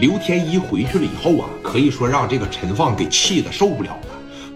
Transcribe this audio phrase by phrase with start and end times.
[0.00, 4.08] 刘天一回去了以后啊，可以说让这个陈放给气的受不了了，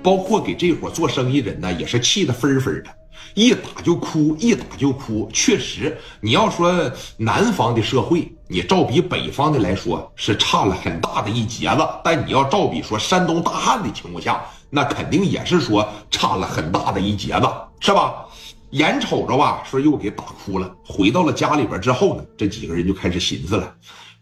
[0.02, 2.88] 包括给这伙做生意人呢，也是气得分分的，
[3.34, 5.28] 一打就哭，一打就哭。
[5.34, 17.46] 确实，你要说南方的社会，你照比北方的来说是差了很大的一截子，但你要照比说山东大汉的情况下，那肯定也是说差了很大的一截子，
[17.80, 18.24] 是吧？
[18.70, 20.74] 眼瞅着吧，说又给打哭了。
[20.86, 23.72] 回到了家里边之后呢，这几个人就开始寻思了，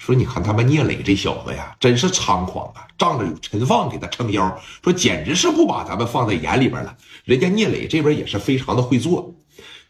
[0.05, 2.85] 说你看他们聂磊这小子呀，真是猖狂啊！
[2.99, 6.97] 仗着有陈放给他撑腰，说简直是不把咱们放在眼里边了。
[7.25, 9.33] 人家聂磊这边也是非常的会做，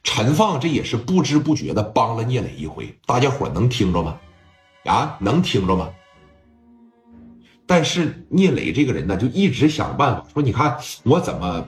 [0.05, 2.95] 陈放这也是不知不觉的帮了聂磊一回。
[3.07, 4.19] 大家伙能听着吗？
[4.85, 5.89] 啊，能听着吗？
[7.67, 11.67] 但是聂磊这个人呢，就一直想办法说，你看我怎么。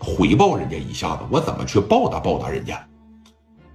[0.00, 2.80] 回报人家一下子，我怎么去报答报答人家？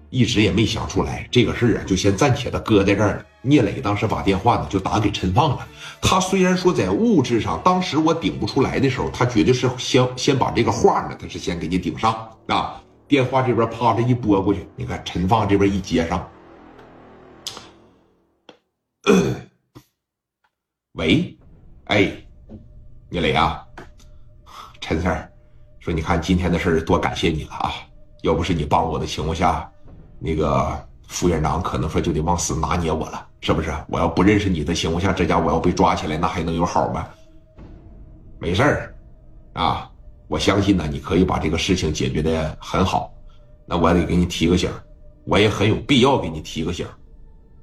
[0.09, 3.25] 一直也没想出来这个事儿啊，就先暂且的搁在这儿了。
[3.43, 5.67] 聂磊当时把电话呢就打给陈放了。
[6.01, 12.11] 他虽然说在物质上当时我顶不出来的时候，他绝对是先先把这个话呢，他是先给你顶上
[12.47, 12.81] 啊。
[13.07, 16.27] 电话这边啪着一拨过去，你看陈放这边一接上，
[20.93, 21.37] 喂，
[21.85, 22.11] 哎，
[23.09, 23.63] 聂磊啊，
[24.81, 25.29] 陈 Sir。
[25.79, 27.71] 说你看今天的事儿多感谢你了啊！
[28.21, 29.69] 要不是你帮我的情况下，
[30.17, 33.69] 那个副院长可能说就得往死拿捏我了，是不是？
[33.89, 37.05] 我要不认识你的情况下，这家我要被抓起来，那还能有好吗？
[38.39, 38.95] 没事儿，
[39.51, 39.91] 啊，
[40.29, 43.13] 我相信呢，你可以把这个事情解决的很好。
[43.65, 44.71] 那我得给你提个醒，
[45.25, 46.87] 我也很有必要给你提个醒。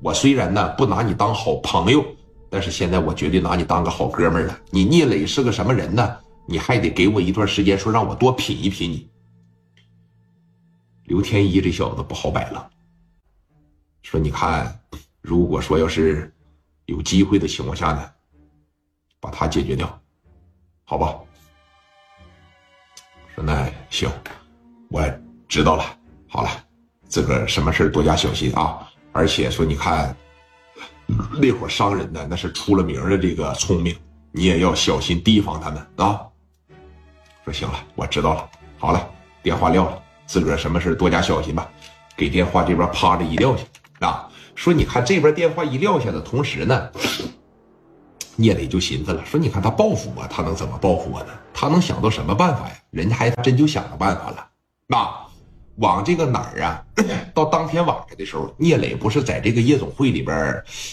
[0.02, 2.04] 我虽然呢不拿你当好朋友，
[2.50, 4.60] 但是现在我绝对拿你当个好哥们儿了。
[4.70, 6.14] 你聂磊是个什么人呢？
[6.46, 9.08] 你还得给我一段时间，说让我多品一品你。
[11.04, 12.70] 刘天一这小子不好摆了，
[14.02, 14.78] 说你看，
[15.20, 16.32] 如果说要是
[16.86, 18.10] 有机会的情况下呢，
[19.20, 20.00] 把他解决掉，
[20.84, 21.14] 好吧？
[23.34, 24.10] 说那行，
[24.88, 25.02] 我
[25.46, 25.84] 知道了。
[26.28, 26.50] 好了，
[27.08, 28.88] 自个儿什么事多加小心啊！
[29.12, 30.16] 而且说你看，
[31.40, 33.96] 那伙商人呢，那是出了名的这个聪明，
[34.30, 36.26] 你也要小心提防他们啊。
[37.44, 38.50] 说行了，我知道了。
[38.78, 39.10] 好了，
[39.42, 41.68] 电话撂了，自个儿什么事多加小心吧。
[42.16, 43.64] 给电话这边趴着一撂下
[44.06, 44.29] 啊！
[44.54, 46.90] 说你看这边电话一撂下的同时呢，
[48.36, 51.32] 聂磊就寻思了，说你看他报复我，他能怎么报复我呢？
[51.52, 52.74] 他能想到什么办法呀？
[52.90, 54.46] 人家还真就想到办法了，
[54.86, 55.08] 那
[55.76, 56.84] 往这个哪儿啊？
[57.32, 60.36] 到当天晚上的时候，聂磊不是在这个夜总会里边，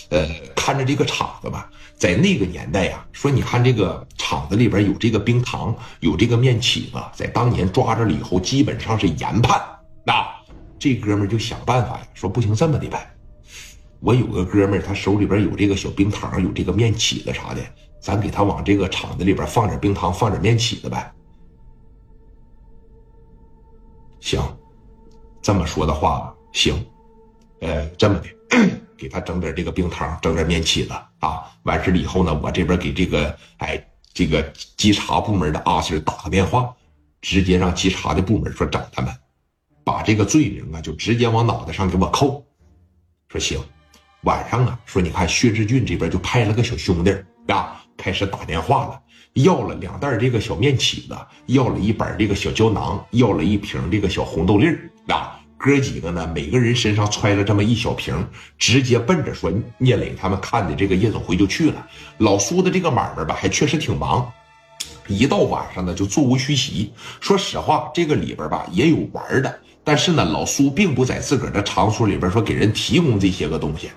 [0.09, 1.65] 呃，看着这个场子吗？
[1.97, 9.61] 在那个年代呀，说你看这个厂子里边有这个冰糖，有这个面起子，在当年抓着了以后，基本上是严判。
[10.05, 10.25] 那
[10.79, 13.05] 这哥们就想办法呀，说不行这么的办，
[13.99, 17.61] 我有个哥们儿他手里边有这个小冰糖，有这个面起子啥的，
[17.99, 21.13] 咱给他往这个厂子里边放点冰糖，放点面起子呗。
[24.19, 24.41] 行，
[25.41, 26.75] 这么说的话行，
[27.61, 28.27] 呃，这么的。
[28.97, 31.43] 给他整点这个冰糖，整点面起子啊！
[31.63, 34.41] 完事了以后呢，我这边给这个哎这个
[34.75, 36.73] 稽查部门的阿星打个电话，
[37.21, 39.13] 直接让稽查的部门说找他们，
[39.83, 42.43] 把这个罪名啊就直接往脑袋上给我扣。
[43.29, 43.59] 说行，
[44.23, 47.15] 晚上啊，说你看薛志俊这边就派了个小兄弟
[47.47, 48.99] 啊，开始打电话了，
[49.33, 55.39] 要了两袋这个小面起子，要了一板这个小胶囊，要了一瓶这个小红豆粒儿啊。
[55.59, 56.29] 哥几个呢？
[56.35, 58.27] 每个人身上揣了这么一小瓶，
[58.59, 61.87] 直接奔着说聂磊他们看的这个夜总会就去了。
[62.19, 64.31] 老苏的这个买卖吧，还确实挺忙，
[65.07, 66.93] 一到晚上呢就座无虚席。
[67.19, 73.89] 说实话，这个里边吧也有玩的，但是呢，老苏并不在自个儿的场所里边说给人提供这些个东西。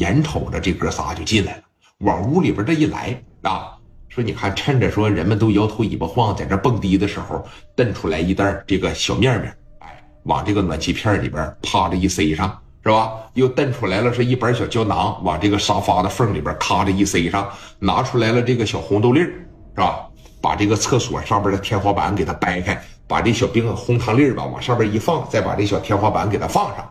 [0.00, 1.62] 眼瞅着这哥仨就进来了，
[1.98, 3.76] 往屋里边这一来啊，
[4.08, 7.44] 说你看，趁着说人们都摇头尾巴晃，在这蹦迪的时候，
[7.76, 9.54] 蹬出来一袋这个小面面。
[9.80, 13.12] 哎往这个暖气片里边啪着一塞上，是吧？
[13.34, 17.46] 又蹬出来了是一板小胶囊，往这个沙发的缝里边咔着一塞上，
[17.78, 19.34] 拿出来了这个小红豆粒，是
[19.76, 20.06] 吧？
[20.40, 26.90] 把这个厕所上边的天花板给它掰开，把这小冰红糖粒吧往上边一放，再把这小天花板给它放上，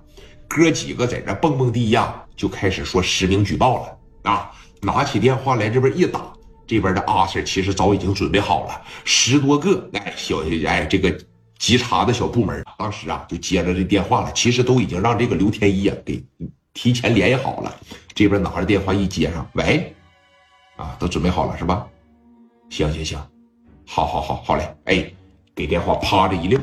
[0.49, 4.51] 哥几个在这蹦蹦迪呀，就开始说实名举报了啊！
[4.81, 6.33] 拿起电话来这边一打，
[6.67, 11.17] 这边的阿 Sir 其实早已经准备好了，十多个哎小哎这个。
[11.59, 16.23] 稽查的小部门当时啊就接了这电话了，其实都已经让这个刘天一啊给
[16.73, 17.75] 提前联系好了。
[18.15, 19.93] 这边拿着电话一接上，喂，
[20.77, 21.85] 啊，都准备好了是吧？
[22.69, 23.19] 行行行，
[23.85, 25.11] 好好好好嘞，哎，
[25.53, 26.57] 给电话啪的一撂，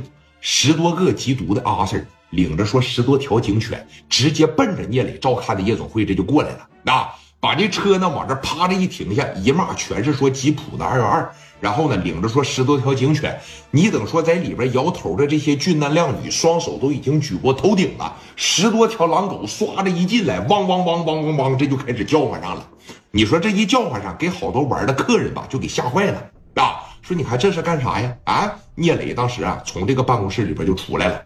[0.48, 6.68] 十多个缉毒的阿 Sir 领着说十多条警犬，直接奔着聂磊照看的夜总会这就过来了。
[6.84, 7.08] 啊，
[7.40, 11.28] 把这车呢往这趴着一停下，一骂全是说吉普的二幺二，
[11.58, 13.36] 然后呢领着说十多条警犬，
[13.72, 22.64] 你等说在里边摇头的这些俊男靓女，双手都已经举过头顶了，十多条狼狗唰的一进来，汪汪汪汪汪汪，这就开始叫唤上了。
[23.10, 26.22] 你说这一叫唤上，给好多玩的客人吧就给吓坏了
[26.62, 26.86] 啊！
[27.06, 28.16] 说你看这是干啥呀？
[28.24, 28.52] 啊！
[28.74, 31.24] 聂磊当时啊从这个办公室里边就出来了，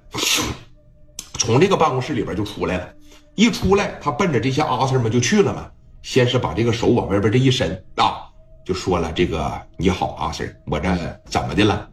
[1.38, 2.86] 从这个办公室里边就出来了，
[3.34, 5.66] 一出来他奔着这些阿 Sir 们就去了嘛。
[6.02, 8.28] 先是把这个手往外边这一伸啊，
[8.62, 10.94] 就说了：“这个你好，阿 Sir，我这
[11.24, 11.88] 怎么的了？”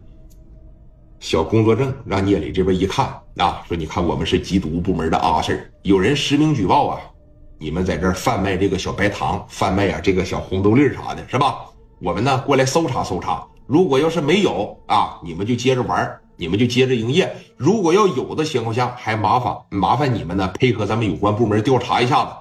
[1.21, 3.05] 小工作证让聂磊这边一看
[3.37, 6.99] 啊，说：“你看我们是缉毒部门的阿 Sir，有人实名举报啊，
[7.57, 11.59] 你们在这儿贩卖这个小白糖，贩卖啊这个小红豆粒啥的，是吧？
[12.01, 17.27] 我们呢过来搜查搜查，如果要是没有啊，你们就接着玩，你们就接着营业；
[17.57, 22.31] 如果要有的情况下，还麻烦麻烦你们呢配合咱们有关部门调查一下子。”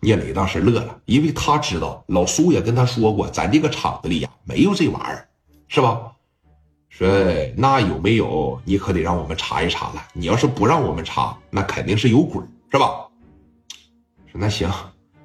[0.00, 5.28] 聂磊当时乐了，因为他知道老苏也跟他说过，咱这个厂子里呀没有这玩意儿，
[5.66, 6.12] 是吧？
[6.90, 7.08] 说
[7.56, 8.60] 那有没有？
[8.64, 10.06] 你可得让我们查一查了。
[10.12, 12.40] 你要是不让我们查，那肯定是有鬼，
[12.70, 13.08] 是吧？
[14.30, 14.70] 说那行，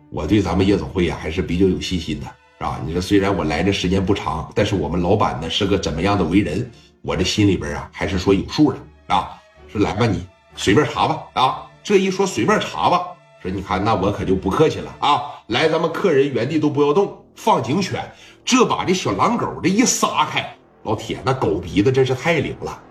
[0.09, 2.25] 我对咱们夜总会呀还是比较有信心的，
[2.59, 2.79] 啊？
[2.85, 6.69] 你说虽然我来的时间不长，但是我们老板呢是个怎么样的为人，
[7.01, 8.77] 我这心里边啊还是说有数的
[9.07, 9.35] 啊。
[9.67, 10.25] 说来吧，你
[10.55, 11.67] 随便查吧啊！
[11.83, 13.07] 这一说随便查吧。
[13.41, 15.23] 说你看，那我可就不客气了啊！
[15.47, 18.03] 来，咱们客人原地都不要动，放警犬。
[18.43, 22.81] 这把这小狼狗这一撒开，老铁，那狗鼻子真是太灵了。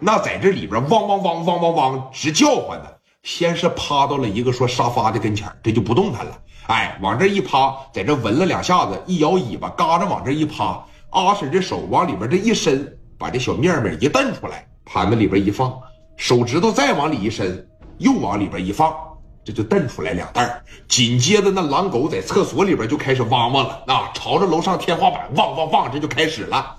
[0.00, 2.86] 那在这里边汪汪汪汪汪汪直叫唤呢。
[3.24, 6.38] 先是趴到了一个说沙发的跟前，这就不动弹了。
[6.66, 10.84] 哎，往这一趴，在这闻了两下子，一摇尾巴，嘎着往这一趴。
[11.08, 15.72] 阿婶这手往里边这一伸，把这小面面一蹬出来，盘子里边一放，
[16.16, 17.66] 手指头再往里一伸，
[17.98, 18.94] 又往里边一放。
[19.42, 26.76] 这就瞪出来两袋紧接着那狼狗在厕所里边就开始汪汪了，啊，朝着楼上天花板汪汪汪，这就开始了。